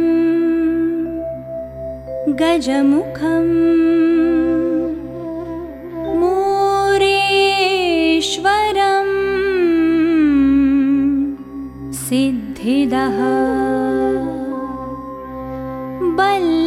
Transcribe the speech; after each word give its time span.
गजमुखम् 2.41 3.51
मोरेश्वरम् 7.75 9.13
सिद्धिदः 12.03 13.17
बल्लाळस्तु 16.19 16.62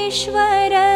विघ्नेश्वरश्चोझरे 0.07 0.87